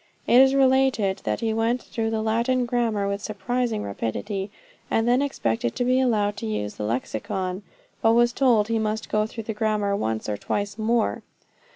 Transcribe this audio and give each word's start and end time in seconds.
It 0.25 0.41
is 0.41 0.55
related, 0.55 1.21
that 1.25 1.41
he 1.41 1.53
went 1.53 1.79
through 1.83 2.09
the 2.09 2.23
Latin 2.23 2.65
grammar 2.65 3.07
with 3.07 3.21
surprising 3.21 3.83
rapidity, 3.83 4.49
and 4.89 5.07
then 5.07 5.21
expected 5.21 5.75
to 5.75 5.85
be 5.85 5.99
allowed 5.99 6.37
to 6.37 6.47
use 6.47 6.73
the 6.73 6.85
Lexicon, 6.85 7.61
but 8.01 8.13
was 8.13 8.33
told 8.33 8.67
he 8.67 8.79
must 8.79 9.09
go 9.09 9.27
through 9.27 9.43
the 9.43 9.53
grammar 9.53 9.95
once 9.95 10.27
or 10.27 10.37
twice 10.37 10.79
more. 10.79 11.21